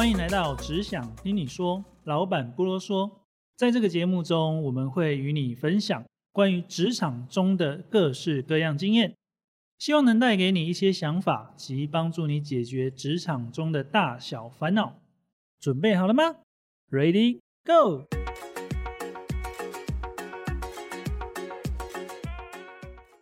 [0.00, 3.10] 欢迎来到只想听你说，老板不啰嗦。
[3.54, 6.02] 在这个节目中，我们会与你分享
[6.32, 9.14] 关于职场中的各式各样经验，
[9.78, 14.94] 希望能带给你一些想法及帮助你解决职场中的大小烦恼。
[15.60, 16.22] 准备好了吗
[16.90, 18.06] ？Ready Go！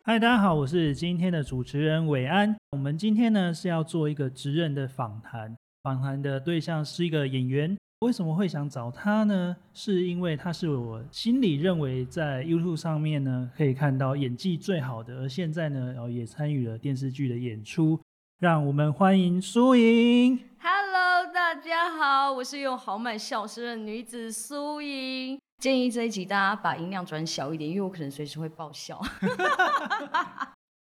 [0.04, 2.56] 嗨，大家好，我是今天的主持人伟安。
[2.70, 5.56] 我们今天呢是要做一个职人的访谈，
[5.88, 7.74] 访谈的对象是一个演员。
[8.00, 9.56] 为什么会想找他呢？
[9.72, 17.98] 是因为他是我心里认为在 YouTube 上面呢可以看到演技最好的，而现在呢，哦也参与了电视剧的演出。
[18.38, 20.38] 让我们欢迎苏莹。
[20.60, 25.40] Hello，大家好，我是用豪迈笑声的女子苏莹。
[25.62, 29.00] 建议这一集大家把音量转小一点，因为我可能随时会爆笑。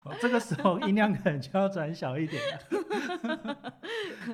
[0.07, 2.41] 哦这个时候音量可能就要转小一点
[3.23, 3.73] 了。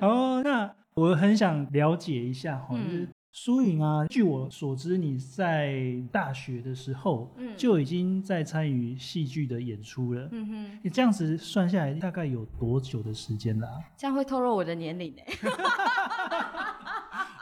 [0.00, 10.28] 哦，那我很想了解一下哈，嗯就是苏颖啊，据我所知，你在大学的时候嗯就已经在参与戏剧的演出了。
[10.30, 15.22] 嗯哼，你这样子算下来，大概有多久的时间啦、这样会透露我的年龄呢、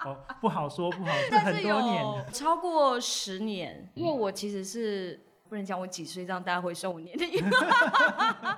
[0.06, 7.30] 哦，不好说，不好说，很多年超过十年，因为我其实是不能讲我几岁，这样大家会算我年龄。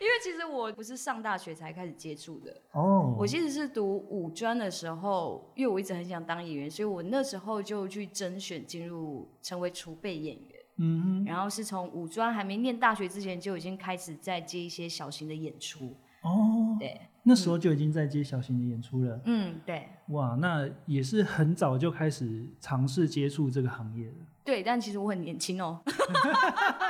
[0.05, 3.16] 因为其实我不是上大学才开始接触的，哦。
[3.19, 10.61] 我其实是读五专的时候，因为我一直很想当演员，所以我那时候就去甄选进入成为储备演员。
[10.77, 15.96] 嗯哼，然后是从五专还没念大学之前就已经开始在接一些小型的演出。
[16.20, 19.18] 哦，对，那时候就已经在接小型的演出了。
[19.24, 24.14] 嗯，对哇，那也是很早就开始尝试接触这个行业了。
[24.45, 25.81] 对，但其实我很年轻哦。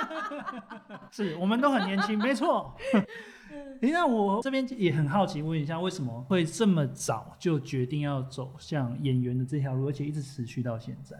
[1.10, 2.74] 是我们都很年轻，没错。
[3.80, 11.16] 诶，那我这边也很好奇，问一下，为什么会这么早就决定要走向演员的这条路，而且一直持续到现在？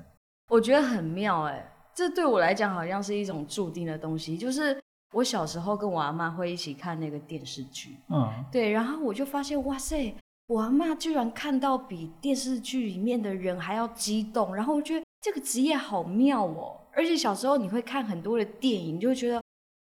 [0.48, 4.37] 我觉得很妙哎，这对我来讲好像是一种注定的东西。
[4.37, 4.82] 就是
[5.12, 10.14] 我小时候跟我阿妈会一起看那个电视剧，嗯，对，然后我就发现哇塞，
[10.47, 16.78] 我阿妈居然看到比电视剧里面的人还要激动，然后我觉得这个职业好妙哦。
[16.93, 19.43] 而且小时候你会看很多的电影，你就会觉得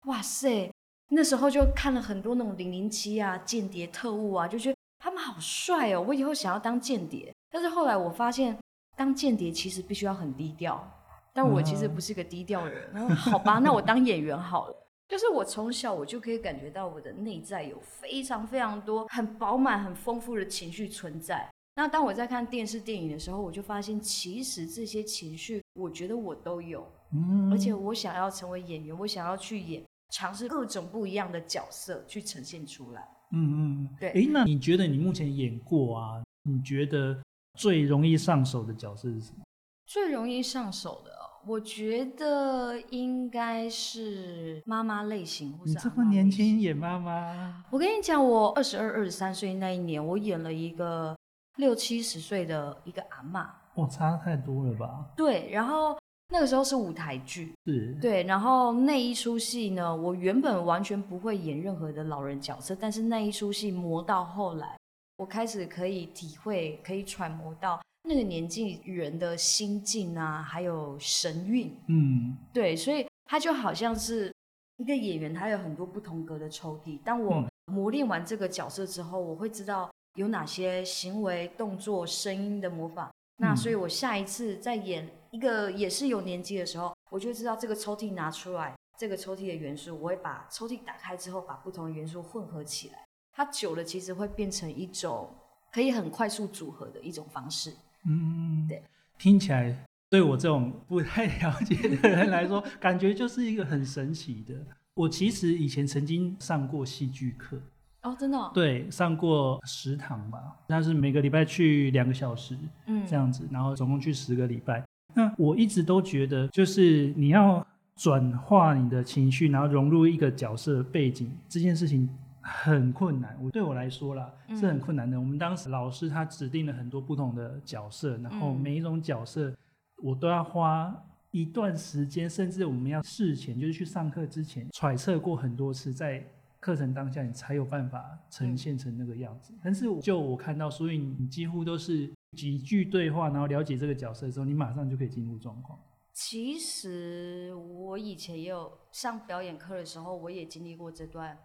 [0.06, 0.70] 哇塞，
[1.10, 7.32] 那时候就看了很多那种零零七啊、间谍特务啊，就觉得他们好帅哦，我以后想要当间谍。
[7.50, 8.58] 但是后来我发现，
[8.96, 10.86] 当间谍其实必须要很低调，
[11.32, 12.90] 但我其实不是个低调的人。
[12.92, 14.87] 然后好吧，那我当演员好了。
[15.08, 21.48] 就是我从小我就可以感觉到我的内在有非常非常多很饱满、很丰富的情绪存在。
[21.74, 33.08] 那当我在看电视电影的时候，我就发现其实这些情绪，我觉得我都有，嗯而且我想要成为演员，我想要去演，尝试各种不一样的角色去呈现出来。
[33.32, 36.22] 嗯嗯，对哎，那你觉得你目前演过啊？
[36.42, 37.16] 你觉得
[37.54, 39.44] 最容易上手的角色是什么？
[39.86, 41.17] 最容易上手的哦，
[41.48, 51.16] 我觉得应该是妈妈类型，或是你这么年轻演妈妈，我跟你讲，我二十二、二十三岁那一年，我演了一个
[51.56, 53.46] 六七十岁的一个阿嬷。
[53.80, 55.06] 哇，差太多了吧？
[55.16, 55.98] 对，然后
[56.28, 64.76] 那个时候是舞台剧，是，对，然后那一出戏呢，我原本完全不会演任何的老人角色，但是那一出戏磨到后来，
[65.16, 71.78] 我开始可以体会，可以揣摩到那个年纪人的心境啊，还有神韵。
[71.88, 74.34] 嗯对，所以他就好像是
[74.78, 76.98] 一个演员，他有很多不同格的抽屉。
[77.02, 83.10] 当我嗯磨练完这个角色之后，我会知道有哪些行为、动作、声音的模仿。
[83.36, 93.04] 那嗯所以，我下一次在演一个也是有年纪的时候，我就知道这个抽屉拿出来，这个抽屉的元素，我会把抽屉打开之后，把不同的元素混合起来。
[93.32, 95.28] 它久了，其实会变成一种
[95.70, 97.76] 可以很快速组合的一种方式。
[98.06, 98.82] 嗯，对，
[99.18, 104.54] 听起来对我这种不太了解的人来说，感觉就是一个很神奇的。
[104.94, 107.60] 我其实以前曾经上过戏剧课，
[108.02, 112.56] 哦，真的、哦，对，上过十堂吧，但是每个礼拜去两个小时
[112.86, 114.82] 嗯，这样子，然后总共去十个礼拜。
[115.14, 117.64] 那我一直都觉得，就是你要
[117.96, 122.08] 转化你的情绪，然后融入一个角色背景，这件事情
[122.48, 123.38] 很困难。
[123.42, 125.20] 我对我来说啦，是很困难的。
[125.20, 129.54] 我们当时老师他指定了很多不同的角色，然后嗯每一种角色
[130.02, 130.94] 我都要花
[131.30, 136.26] 一段时间，甚至我们要事前就是去上课之前揣测过很多次，在
[136.58, 139.52] 课程当下你才有办法呈现成那个样子。
[139.62, 145.78] 但是就我看到，所以你几乎都是几句对话，然后了解这个角色之后，你马上就可以进入状况。
[146.12, 151.38] 其实我以前也有上表演课的时候，我也经历过这段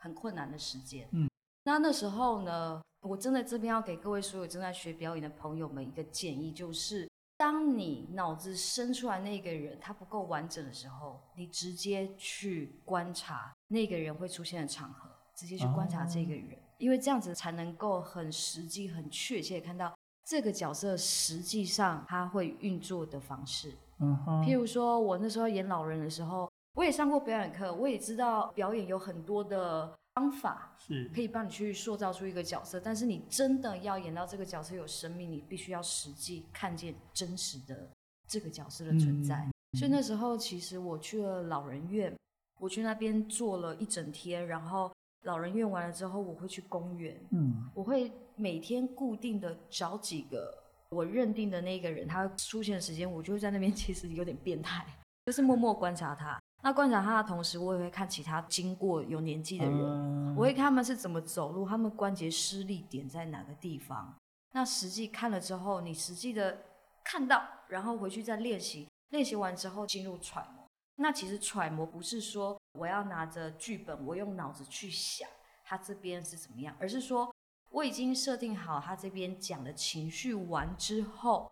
[0.00, 1.08] 很困难的时间。
[1.12, 1.30] 嗯，
[1.64, 19.94] 那那时候呢，我真的这边要给各位所有正在学表演的朋友们一个建议，就是当你脑子生出来那个人他不够完整的时候，你直接去观察那个人会出现的场合，直接去观察这个人，因为这样子才能够很实际、很确切地看到
[20.26, 23.74] 这个角色实际上他会运作的方式。
[24.00, 26.49] 嗯哼，譬如说，我那时候演老人的时候，
[26.80, 37.86] 我也上过表演课，我也知道表演有很多的方法是可以帮你去塑造出一个角色，但是你真的要演到这个角色有生命，你必须要实际看见真实的
[38.26, 39.36] 这个角色的存在。
[39.36, 42.16] 嗯所以那时候其实我去了老人院，
[42.58, 44.90] 我去那边坐了一整天，然后
[45.24, 50.56] 老人院完了之后，我会去公园，嗯我会每天固定的找几个
[50.88, 54.86] 我认定的那个人，他出现的时间，我就会在那边， 其实有点变态，
[55.26, 56.40] 就是默默观察他。
[56.62, 64.14] 那观察他的同时，我也会看其他经过有年纪的人，嗯我会看他们是怎么走路，他们关节施力点在哪个地方。
[64.52, 66.58] 那实际看了之后，你实际的
[67.04, 70.66] 看到，然后回去再练习，练习完之后进入揣摩。
[70.96, 75.26] 那其实揣摩不是说我要拿着剧本，我用脑子去想
[75.64, 77.34] 他这边是怎么样，而是说
[77.70, 81.50] 我已经设定好他这边讲的情绪完之后，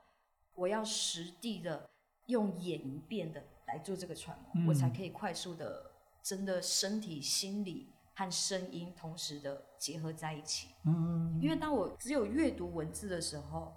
[0.54, 1.88] 我要实地的
[2.26, 5.93] 用演一遍的来做这个揣摩，嗯我才可以快速的
[6.23, 10.69] 真的身体、心理和声音同时的结合在一起。
[10.85, 13.75] 嗯，因为当我只有阅读文字的时候，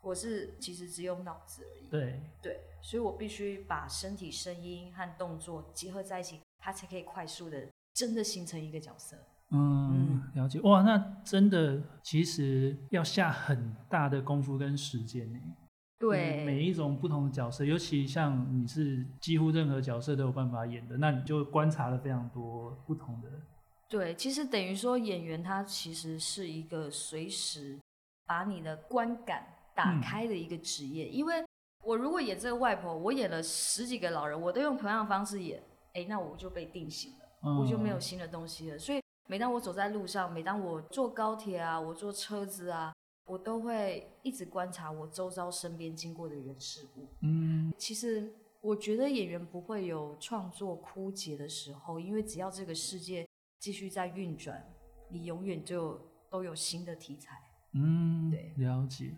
[0.00, 1.88] 我是其实只有脑子而已。
[1.90, 9.16] 对，对，所以我必须把身体、声音和动作结合在一起，它才可以快速的真的形成一个角色。
[9.50, 10.58] 嗯，了解。
[10.62, 15.38] 哇，那真的其实要下很大的功夫跟时间呢。
[16.02, 23.28] 对，嗯每一种不同的角色，尤其像你是几乎任何角色都有办法演的，那你就观察了非常多不同的。
[23.88, 27.78] 对，其实等于说演员他其实是一个随时
[28.26, 29.46] 把你的观感
[29.76, 31.06] 打嗯开的一个职业。
[31.08, 31.44] 因为
[31.84, 35.62] 我如果演这个外婆，我演了十几个老人，我都用同样的方式演，
[35.92, 38.78] 哎，那我就被定型了，嗯、我就没有新的东西了。
[38.78, 42.92] 所以每当我走在路上，每当我坐高铁啊，我坐车子啊，
[43.26, 47.08] 我都会一直观察我周遭身边经过的人事物。
[47.20, 53.26] 嗯其实我觉得演员不会有创作枯竭的时候，因为只要这个世界
[53.58, 54.64] 继续在运转，
[55.08, 57.40] 你永远就都有新的题材。
[57.72, 59.14] 嗯，对了解。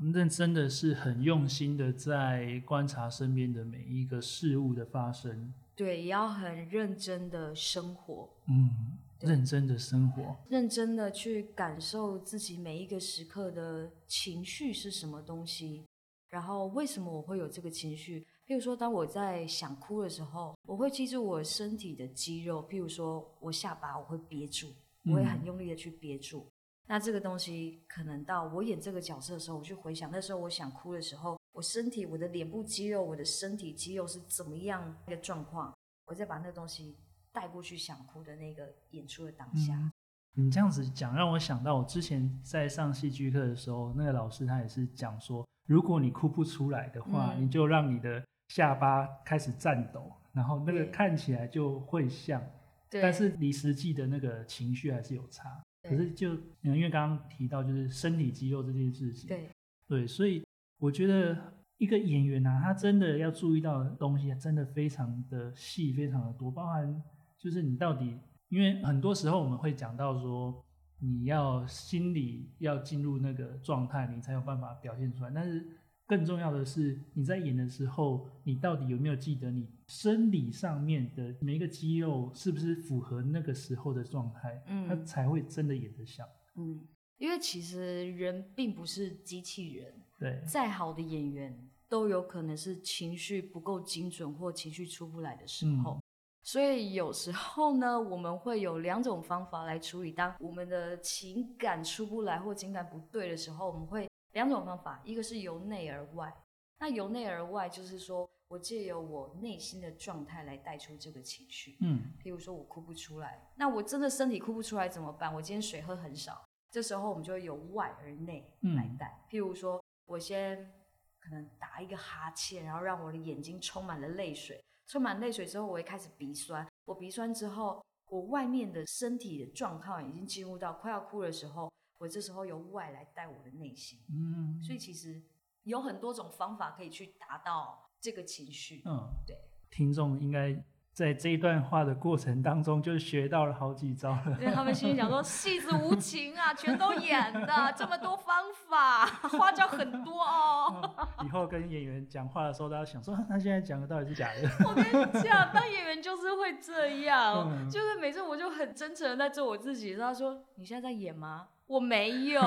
[0.00, 15.84] 那真的是很用心的在观察身边的每一个事物的发生，对，也要很认真的生活，嗯，对认真的生活，认真的去感受自己每一个时刻的情绪是什么东西，
[16.28, 18.26] 然后为什么我会有这个情绪。
[18.46, 24.72] 譬如说，当我在想哭的时候，我会记住我身体的肌肉，譬如说我下巴我会憋住，
[25.04, 26.46] 我会很嗯用力的去憋住。
[26.86, 35.76] 那这个东西可能到我演这个角色的时候，我去回想那时候我想哭的时候，我身体、我的脸部肌肉、我的身体肌肉是怎么样一个状况，
[36.06, 36.96] 我再把那个东西
[37.38, 39.76] 带过去想哭的那个演出的当下。
[39.76, 39.92] 嗯
[40.34, 52.40] 你这样子讲，让我想到我之前在上戏剧课的时候，那个老师他也是讲说，如果你哭不出来的话，嗯你就让你的下巴开始颤抖，然后那个看起来就会像，
[52.88, 55.60] 但是离实际的那个情绪还是有差。
[55.82, 59.50] 可是就嗯因为刚刚提到就是身体肌肉这件事情，对
[59.88, 60.44] 对，所以
[60.78, 61.36] 我觉得
[61.78, 67.02] 一个演员啊，他真的要注意到的东西真的非常的细，非常的多，包含
[67.38, 68.18] 就是你到底，
[68.48, 70.64] 因为很多时候我们会讲到说，
[71.00, 75.30] 你要心理要进入那个状态，你才有办法表现出来。
[75.32, 75.64] 但是
[76.06, 86.26] 更重要的是，你在演的时候，你到底有没有记得你生理上面的每一个肌肉是不是符合那个时候的状态，嗯他才会真的演得像。
[86.56, 86.80] 嗯，
[87.18, 95.92] 因为其实人并不是机器人，对，再好的演员都有可能是情绪不够精准或情绪出不来的时候。
[95.92, 96.02] 嗯
[96.48, 100.10] 所以有时候呢，我们会有两种方法来处理。
[100.10, 106.34] 当我们的情感出不来或情感不对的时候，我们会两种方法，一个是由内而外。
[106.78, 111.76] 那由内而外就是说我借由我内心的状态来带出这个情绪。
[111.82, 115.34] 嗯譬如说我哭不出来，那我真的身体哭不出来怎么办？
[115.34, 119.22] 我今天水喝很少，这时候我们就会由外而内来带。
[119.28, 120.72] 譬如说我先
[121.20, 126.66] 可能打一个哈欠，然后让我的眼睛充满了泪水，充满泪水之后，我会开始鼻酸。
[126.86, 134.00] 我鼻酸之后，我外面的身体的状况已经进入到快要哭的时候，我这时候由外来带我的内心。
[134.08, 135.22] 嗯，所以其实
[135.64, 138.82] 有很多种方法可以去达到这个情绪。
[138.86, 139.36] 嗯，对，
[139.70, 140.56] 听众应该
[140.98, 144.36] 在这一段话的过程当中，就学到了好几招了。
[144.52, 150.90] 他们心里想说，戏子无情啊，全都演的，这么多方法，花招很多 哦。
[151.24, 154.50] 以后跟演员讲话的时候，大家想说，他现在讲的到底是假的。
[154.68, 159.94] 我跟你讲，当演员就是会这样，就是每次我就很真诚的在做我自己。
[159.94, 162.42] 他说：“你现在在演吗？”我没有。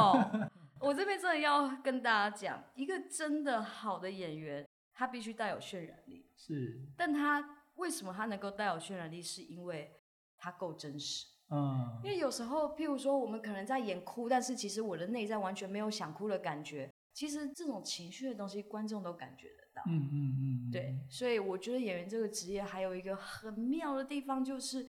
[0.81, 6.25] 我这边真的要跟大家讲，一个真的好的演员，他必须带有渲染力。
[6.35, 7.60] 是，但他。
[7.81, 9.21] 为什么它能够带有渲染力？
[9.21, 9.91] 是因为
[10.37, 11.25] 它够真实。
[11.49, 16.89] 嗯，因为有时候，譬如说，我们可能在演哭，但是其实我的内在完全没有想哭的感觉。
[17.13, 19.81] 其实这种情绪的东西，观众都感觉得到。
[19.87, 20.97] 嗯嗯嗯，对。
[21.09, 24.87] 所以我觉得演员这个职业还有一个很妙的地方，就是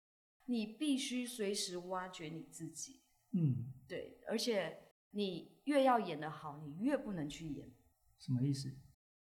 [0.48, 3.00] 你必须随时挖掘你自己。
[3.32, 4.20] 嗯，对。
[4.28, 4.78] 而且
[5.12, 7.72] 你越要演得好，你越不能去演。
[8.18, 8.70] 什么意思？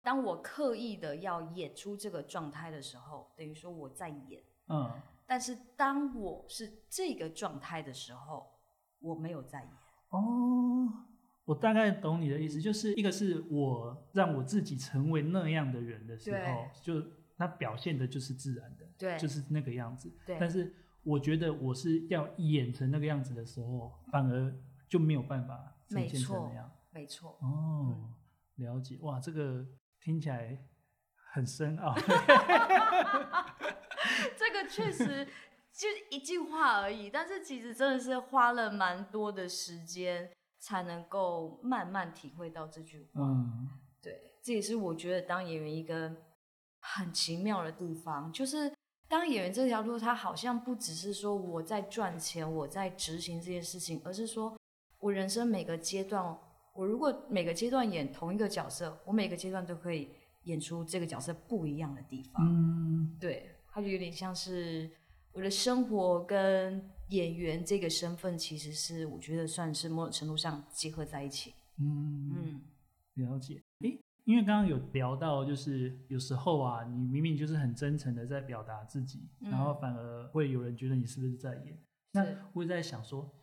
[0.06, 5.02] 当我刻意的要演出这个状态的时候，等于说我在演，嗯。
[5.26, 8.60] 但是当我是这个状态的时候，
[9.00, 9.70] 我没有在演。
[10.10, 10.88] 哦，
[11.46, 17.04] 我大概懂你的意思，就是一个是我让我自己成为那样的人的时候，就
[17.38, 20.16] 那表现的就是自然的，对，就是那个样子。
[20.28, 20.38] 对。
[20.40, 20.72] 但是
[21.02, 24.56] 我觉得我是要演成那个样子的时候，反而
[24.88, 26.72] 就没有办法呈现成那样。
[26.92, 27.40] 没错。
[27.42, 28.14] 哦，
[28.58, 29.00] 了解。
[29.02, 29.66] 哇，这个。
[30.06, 30.56] 听起来
[31.34, 31.96] 很深奥，
[34.38, 35.26] 这个确实
[35.74, 43.22] 就一句话而已，但是其实真的是花了蛮多的时间才能够慢慢体会到这句话。
[43.24, 43.68] 嗯，
[44.00, 46.16] 对，这也是我觉得当演员一个
[46.82, 48.72] 很奇妙的地方，就是
[49.08, 54.56] 当演员这条路，它好像不只是说我在赚钱，我在执行这件事情，而是说
[55.00, 56.38] 我人生每个阶段。
[56.76, 60.10] 我如果每个阶段演同一个角色，我每个阶段都可以
[60.44, 62.46] 演出这个角色不一样的地方。
[62.46, 64.92] 嗯，对，它就有点像是
[65.32, 71.54] 我的生活跟演员这个身份，其实是我觉得算是某种程度上结合在一起。
[71.80, 72.62] 嗯嗯，
[73.26, 73.64] 了解。
[73.80, 81.80] 诶，因为刚刚有聊到，就是有时候啊，你明明就是很真诚的在表达自己，然后反而会有人觉得你是不是在演？
[82.12, 83.34] 那我也在想说。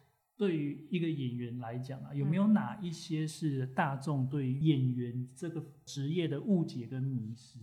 [0.43, 7.61] 对于一个演员来讲啊，有没有哪一些是大众对于演员这个职业的误解跟迷失？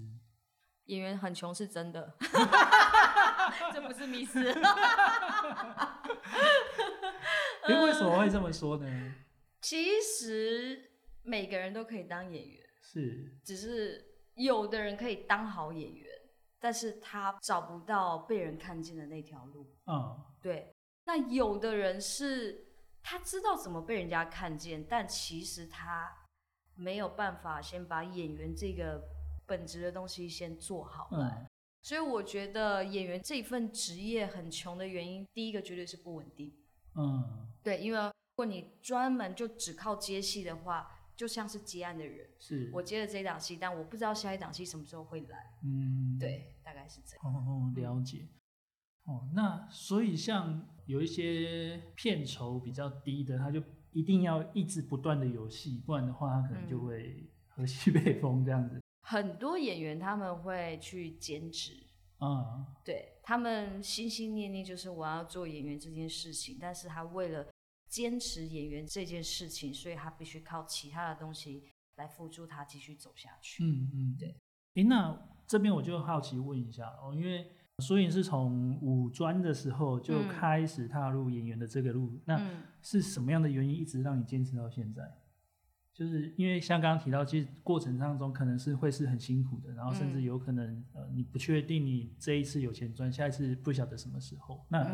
[0.85, 2.15] 演员很穷是真的，
[3.73, 4.47] 这不是迷失。
[7.63, 9.13] 哎，为什么会这么说呢？
[9.59, 14.01] 其实每个人都可以当演员，是，只是
[14.35, 16.07] 有的人可以当好演员，
[16.57, 19.69] 但是他找不到被人看见的那条路。
[19.85, 20.73] 嗯，对。
[21.03, 22.68] 那有的人是。
[23.01, 26.25] 他知道怎么被人家看见，但其实他
[26.75, 29.01] 没有办法先把演员这个
[29.45, 31.47] 本职的东西先做好来。
[31.81, 36.53] 所以我觉得演员这份职业很穷的原因，第一个绝对是不稳定。
[36.95, 45.53] 嗯，对，因为如果你专门就只靠接戏的话，就像是接案的人，是我接了这档戏，但我不知道下一档戏什么时候会来。
[45.63, 47.25] 嗯，对，大概是这样。
[47.25, 48.27] 哦，了解。
[49.05, 58.81] 哦，那所以像有一些片酬比较低的，他就一定要一直不断的有戏，不然的话他可能就会喝西北风这样子。
[59.03, 61.73] 很多演员他们会去兼职，
[62.19, 67.45] 嗯，对他们心心念念就是我要做演员这件事情，但是他为了
[67.87, 71.65] 坚持演员这件事情，所以他必须靠其他的东西
[71.97, 73.63] 来辅助他继续走下去。
[73.63, 74.35] 嗯嗯，对。
[74.73, 75.15] 哎，那
[75.45, 77.45] 这边我就好奇问一下哦，因为。
[77.79, 82.39] 所以是从五专的时候就开始踏入演员的这个路，那
[82.81, 85.03] 是什么样的原因一直让你坚持到现在？
[85.93, 94.65] 就是因为像刚刚提到，其实过程当中可能是会是很辛苦的，然后甚至有可能呃你不确定你这一次有钱赚，下一次不晓得什么时候。
[94.69, 94.89] 那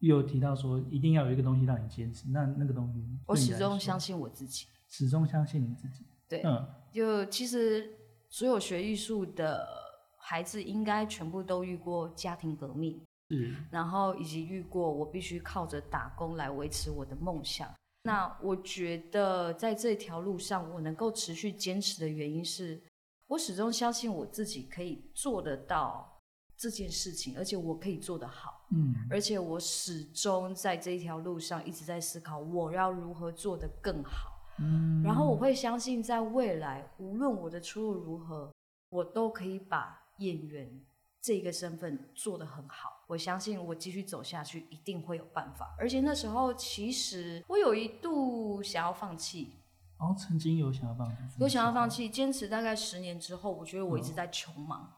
[0.00, 6.04] 又提到说一定要有一个东西让你坚持，那那个东西我始终相信我自己，始终相信你自己。
[6.28, 7.90] 对，嗯，就其实
[8.28, 9.81] 所有学艺术的。
[10.24, 17.68] 孩子应该全部都遇过家庭革命，嗯，然后以及遇过我必须靠着打工来维持我的梦想。
[18.04, 22.80] 那我觉得在这条路上，我能够持续坚持的原因是，
[23.26, 26.20] 我始终相信我自己可以做得到
[26.56, 28.66] 这件事情，而且我可以做得好。
[28.70, 34.30] 嗯，而且我始终在这一条路上一直在思考我要如何做得更好。
[34.60, 38.52] 嗯，然后我会相信，在未来无论我的出路如何，
[38.90, 40.01] 我都可以把。
[40.24, 40.80] 演员
[41.20, 45.74] 这个身份做得很好，我相信我继续走下去一定会有办法。
[45.78, 49.52] 而且那时候其实我有一度想要放弃，
[49.98, 54.92] 哦，曾经有想要放弃，有想要放弃，坚持大概十年之后，我觉得我一直在穷忙，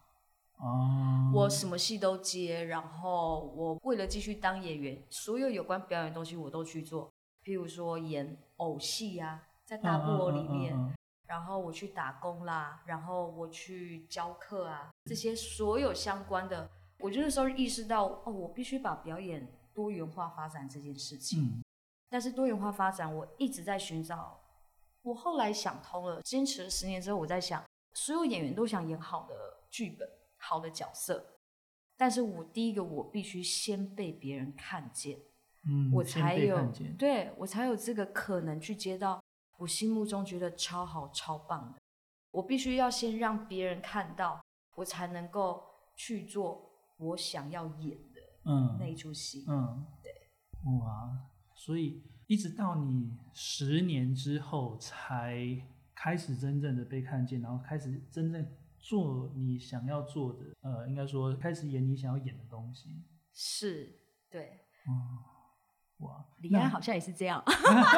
[0.56, 7.12] 哦，我什么戏都接，然后我为了继续当演员，所有有关表演的东西我都去做，
[7.44, 21.42] 譬如说演偶戏啊，在大部落里面，然后我去打工啦，然后我去教课啊，这些所有相关的，我就那时候意识到，哦，我必须把表演多元化发展这件事情。
[21.42, 21.62] 嗯
[22.10, 24.40] 但是多元化发展，我一直在寻找。
[25.02, 27.60] 我后来想通了，坚持了十年之后，我在想，
[27.94, 29.34] 所有演员都想演好的
[29.68, 31.34] 剧本、好的角色，
[31.96, 35.18] 但是我第一个，我必须先被别人看见，
[35.66, 39.20] 嗯，我才有对我才有这个可能去接到
[39.58, 41.78] 我心目中觉得超好、超棒的。
[42.30, 44.44] 我必须要先让别人看到，
[44.74, 45.62] 我才能够
[45.96, 49.44] 去做我想要演的嗯那一出戏。
[49.48, 50.12] 嗯，对，
[50.80, 51.16] 哇，
[51.54, 55.46] 所以一直到你十年之后才
[55.94, 58.44] 开始真正的被看见，然后开始真正
[58.80, 63.04] 做你想要做的，呃，应该说开始演你想要演的东西。
[63.32, 64.60] 是，对。
[65.98, 67.42] 哇，李安好像也是这样，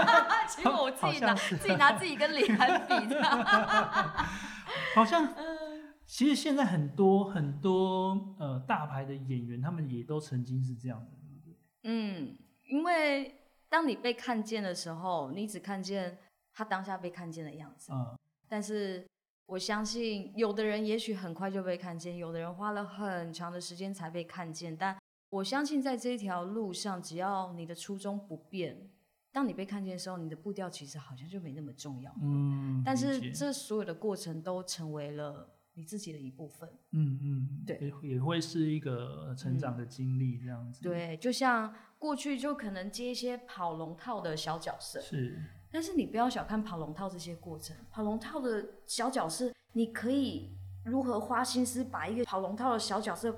[0.48, 3.22] 结果我自己拿自己拿自己跟李安比的。
[4.94, 11.56] 好像嗯其实现在很多很多呃大牌的演员，他们也都曾经是这样的，对不对？
[11.82, 12.36] 嗯，
[12.68, 13.34] 因为
[13.68, 16.16] 当你被看见的时候，你只看见
[16.52, 18.16] 他当下被看见的样子，嗯
[18.48, 19.04] 但是
[19.46, 24.96] 我相信有的人也许很快就被看见，有的人花了很长的时间才被看见，但
[25.36, 28.88] 我相信在这一条路上，只要你的初衷不变，
[29.32, 32.10] 当你被看见的时候，你的步调其实好像就没那么重要。
[32.22, 36.66] 嗯，但是这所有的过程都成为了你自己的一部分。
[36.92, 45.38] 嗯嗯，对也也会是一个成长的经历，这样子。，对，就像过去就可能接一些跑龙套的小角色，是，
[45.70, 53.36] 但是你不要小看跑龙套这些过程，跑龙套的小角色，你可以如何花心思把一个跑龙套的小角色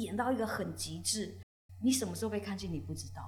[0.00, 1.38] 演到一个很极致，
[1.80, 3.22] 你什么时候被看见你不知道。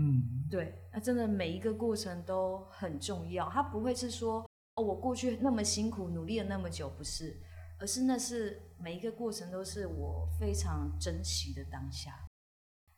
[0.00, 7.36] 嗯对，那真的每一个过程都很重要，它不会是说哦，我过去那么辛苦努力了那么久，不是，
[7.80, 12.14] 而是那是每一个过程都是我非常珍惜的当下。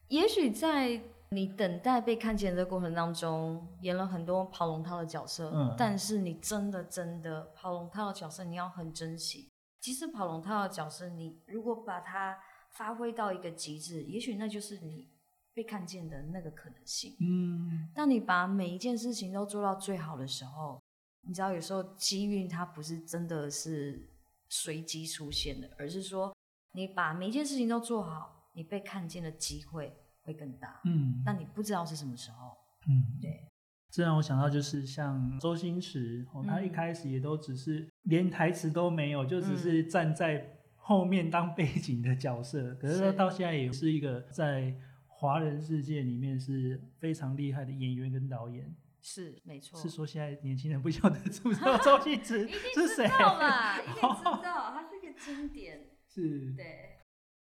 [0.08, 9.48] 也许在你等待被看见的过程当中，演了很多跑龙套的角色，嗯但是你真的真的跑龙套的角色，你要很珍惜。
[9.80, 12.36] 其实跑龙套的角色，你如果把它
[12.70, 15.08] 发挥到一个极致，也许那就是你
[15.52, 17.16] 被看见的那个可能性。
[17.20, 20.80] 嗯当你把每一件事情都做到最好的时候，
[21.22, 24.08] 你知道有时候机遇它不是真的是
[24.48, 26.34] 随机出现的，而是说
[26.72, 30.80] 你把每一件事情都做好，你被看见的机会会更大。
[30.84, 32.56] 嗯但你不知道是什么时候。
[32.88, 33.46] 嗯，对。
[33.92, 40.59] 这让我想到，就是像周星驰，哦，他一嗯开始也都只是连台词都没有，就只是站在
[40.90, 42.74] 后面当背景的角色。
[42.82, 44.74] 可是他到现在也是一个在
[45.06, 48.74] 华人世界里面是非常厉害的演员跟导演。
[49.00, 53.08] 是没错，是说现在年轻人不晓得知不 知道周星驰一定知是谁？
[53.08, 55.86] 道啦，一定知道，他是一个经典。
[56.12, 56.52] 是。
[56.54, 56.98] 对，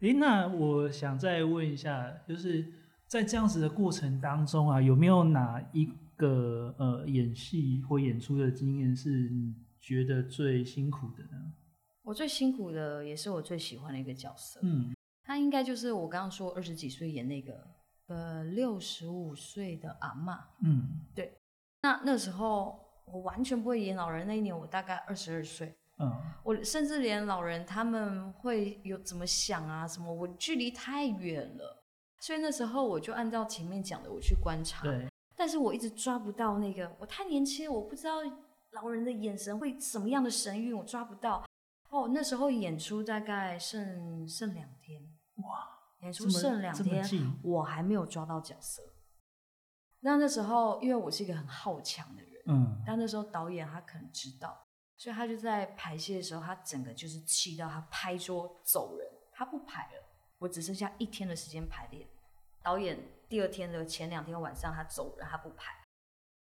[0.01, 2.71] 诶，那我想再问一下，就是
[3.07, 11.53] 在这样子的过程当中啊，有没有哪一个呃演戏或演出的经验是你觉得最辛苦的呢？
[12.03, 14.61] 我最辛苦的也是我最喜欢的一个角色。
[14.63, 17.65] 嗯他应该就是我刚刚说二十几岁演那个
[18.09, 20.37] 呃六十五岁的阿嬷。
[20.65, 21.33] 嗯对
[21.83, 26.13] 那那时候我完全不会演老人，那一年我大概二十二岁，嗯
[26.43, 31.85] 我甚至连老人他们会有怎么想啊什么，我距离太远了，
[32.21, 38.17] 所以那时候我就按照前面讲的我去观察，对，但是我一直抓不到那个，我太年轻，我不知道
[38.73, 41.45] 老人的眼神会什么样的神韵，我抓不到。
[41.93, 44.99] 哦，那时候演出大概剩剩两天，
[45.35, 47.05] 哇，演出剩两天，
[47.43, 48.83] 我还没有抓到角色。
[50.01, 60.03] 那那时候，因为我是一个很好强的人，嗯但那时候导演他可能知道，所以他就在排戏的时候，他整个就是气到他拍桌走人，他不排了。
[60.39, 62.09] 我只剩下一天的时间排练，
[62.63, 65.75] 导演第二天的前两天晚上他走人，他不排。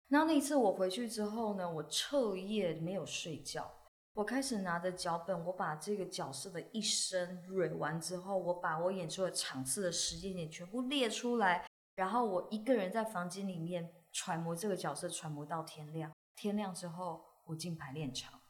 [0.09, 3.71] 然后那一次我回去之后呢，我彻夜没有睡觉，
[4.19, 16.11] 我开始拿着脚本，我把这个角色的一生蕊完之后，我把我演出的场次的时间点全部列出来，然后我一个人在房间里面揣摩这个角色，揣摩到天亮。
[16.35, 18.41] 天亮之后，我进排练场，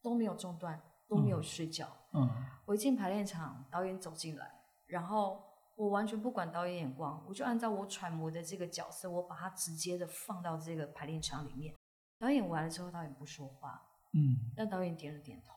[0.00, 1.94] 都没有中断，都没有睡觉。
[2.14, 2.26] 嗯
[2.64, 4.50] 我一进排练场，导演走进来，
[4.86, 5.44] 然后
[5.76, 11.74] 我完全不管导演眼光，我就按照我揣摩的这个角色，我把它直接的放到这个排练场里面。
[12.18, 15.52] 导演完了之后，导演不说话，嗯那导演点了点头。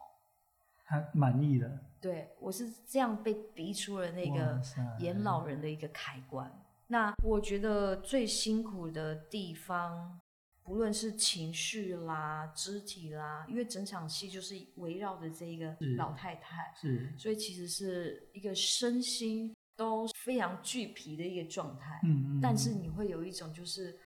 [0.85, 1.79] 他满意了。
[1.99, 4.61] 对我是这样被逼出了那个
[4.99, 6.51] 演老人的一个开关。
[6.87, 10.21] 那我觉得最辛苦的地方，
[10.61, 21.99] 不论是情绪啦、肢体啦，因为整场戏就是围绕着这一个老太太，是，所以其实是一个身心都非常俱疲的一个状态。
[22.03, 23.99] 嗯嗯，但是你会有一种就是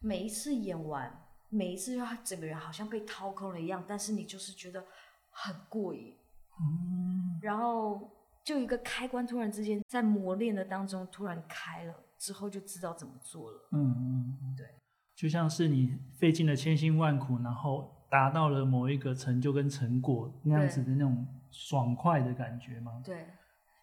[0.00, 4.84] 每一次演完，每一次就整个人好像被掏空了一样，但是你就是觉得
[5.30, 6.14] 很过瘾，
[6.60, 8.10] 嗯，然后
[8.44, 13.68] 就一个开关突然之间在磨练的当中突然开了，之后就知道怎么做了。
[13.72, 14.54] 嗯嗯，嗯。
[14.56, 14.66] 对，
[15.14, 23.02] 就像是你费尽了千辛万苦，然后达到了某一个成就跟成果那样子的那种爽快的感觉吗？
[23.04, 23.22] 对，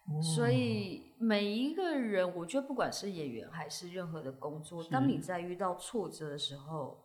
[0.08, 0.20] 哦。
[0.22, 7.03] 所以每一个人，我觉得不管是演员还是任何的工作，当你在遇到挫折的时候，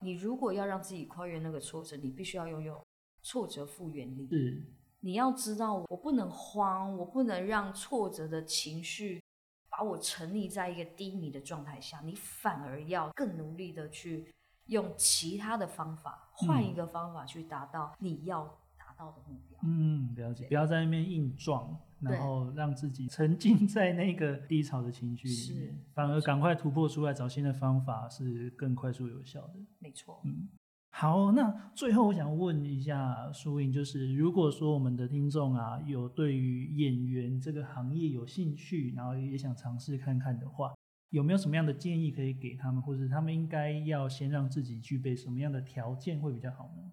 [0.00, 2.82] 你如果要让自己跨越那个挫折，你必须要拥有
[3.22, 4.28] 挫折复原力。
[4.28, 4.62] 是，
[5.00, 9.22] 你要知道，我不能慌，我不能让挫折的情绪
[9.70, 14.32] 把我沉溺在一个低迷的状态下，你反而要更努力的去
[14.66, 18.44] 用其他的方法，换一个方法去达到你要
[18.76, 19.58] 达到的目标。
[19.62, 29.54] 嗯，了解，不要在那边硬撞，对然后让自己沉浸在那个低潮的情绪里面，反而赶快突破出来，找新的方法是更快速有效的。
[29.78, 30.48] 没错，嗯，
[30.90, 40.74] 好，那最后我想问一下苏颖，就是如果说我们的听众啊有对于演员这个行业有兴趣，然后也想尝试看看的话，
[41.10, 46.92] 有没有什么样的建议可以给他们，或者他们应该要先让自己具备什么样的条件会比较好呢？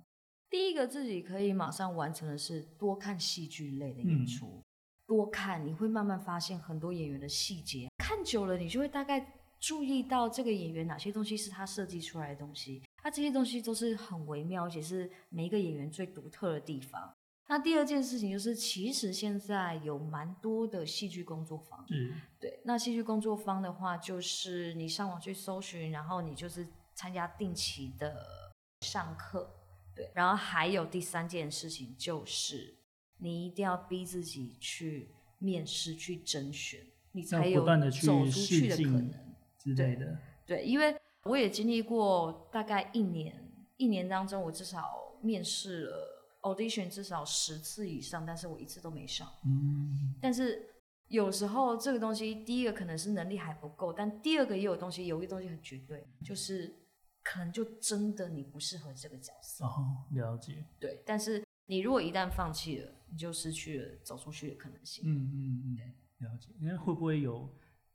[0.49, 4.61] 第一个自己可以马上完成的是多看戏剧类的演出，
[5.07, 17.13] 多看你会慢慢发现很多演员的细节，看久了你就会大概注意到这个演员哪些东西是他设计出来的东西，他这些东西都是很微妙，而且是每一个演员最独特的地方。
[17.47, 29.47] 那第二件事情就是，其实现在有蛮多的戏剧工作坊，嗯，对，那戏剧工作坊的话，就是你上网去搜寻，然后你就是参加定期的上课，
[29.95, 32.73] 对，然后还有第三件事情就是，
[33.17, 39.35] 你一定要逼自己去面试、去甄选，你才有走出试去的可镜能。
[39.57, 40.17] 之类的。
[40.45, 49.27] 对，因为我也经历过大概一年，一年当中我至少面试了 audition 至少十次以上，但是我一次都没上。
[49.43, 50.69] 嗯，但是
[51.07, 56.75] 有时候这个东西，第一个可能是能力还不够，但第二个也有东西，有一个东西很绝对，就是
[57.23, 59.65] 可能就真的你不适合这个角色。
[59.65, 60.63] 哦，了解。
[60.79, 65.03] 对，但是你如果一旦放弃了，你就失去了走出去的可能性。
[65.05, 66.49] 嗯嗯嗯，了解。
[66.59, 67.53] 那会不会有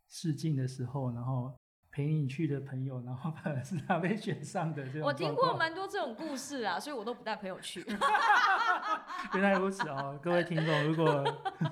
[0.09, 1.55] 试镜的时候，然后
[1.91, 7.85] 陪你去的朋友，然后反而是他被选上的这种我听过蛮多这种故事啊，所以我都不带朋友去。
[9.35, 11.25] 原来如此哦，各位听众，如果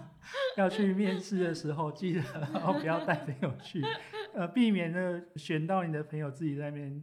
[0.57, 2.23] 要去面试的时候，记得
[2.55, 3.83] 哦不要带朋友去，
[4.35, 7.03] 呃，避免呢选到你的朋友自己在那边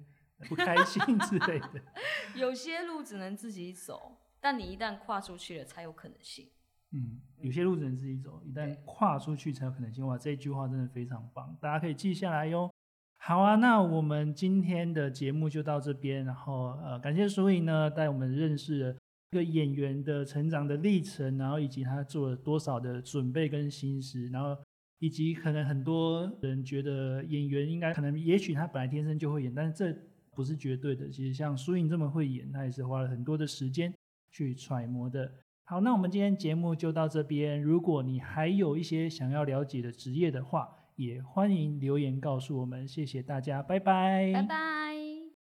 [0.49, 1.81] 不开心之类的。
[2.35, 6.47] 有些路只能自己走，但你一旦跨出去了，才有可能性。
[6.91, 10.05] 嗯，有些路只能自己走，一旦跨出去才有可能性。
[10.05, 12.71] 哇，这句话真的非常棒，大家可以记下来哟。
[13.17, 18.95] 好啊，那我们今天的节目就到这边，然后呃，感谢苏颖呢带我们认识了
[19.31, 24.55] 一个演员的成长的历程，然后以及他做了多少的准备跟心思，然后
[24.99, 29.99] 以及可能很多人觉得演员应该可能也许他本来天生就会演，但是这
[30.35, 31.09] 不是绝对的。
[31.09, 33.91] 其实像苏颖这么会演，他也是花了很多的时间
[34.35, 35.31] 去揣摩的。
[35.63, 37.61] 好，那我们今天节目就到这边。
[37.61, 40.67] 如果你还有一些想要了解的职业的话，
[40.97, 42.85] 也欢迎留言告诉我们。
[42.85, 44.93] 谢谢大家，拜拜，拜拜。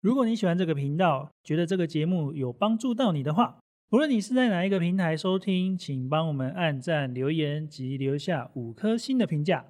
[0.03, 3.59] 如果你喜欢这个频道，觉得这个节目有帮助到你的话，
[3.91, 9.65] 无论你是在哪一个平台收听，请帮我们按赞、留言及留下五颗星的评价，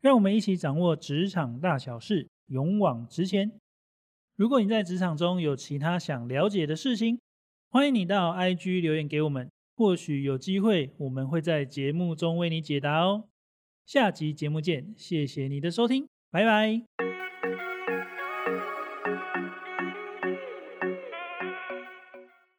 [0.00, 3.52] 让我们一起掌握职场大小事，勇往直前。
[4.34, 7.20] 如果你在职场中有其他想了解的事情，
[7.70, 13.24] 欢迎你到 IG 留言给我们，或许有机会我们会在节目中为你解答哦。
[13.84, 17.27] 下集节目见，谢谢你的收听，拜拜。